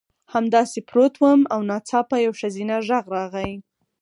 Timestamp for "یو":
2.25-2.33